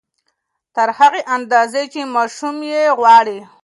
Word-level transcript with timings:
تر 0.75 0.89
هغې 0.97 1.21
اندازې 1.35 1.81
چې 1.93 2.01
ماشوم 2.15 2.55
يې 2.71 2.83
غواړي 2.99 3.39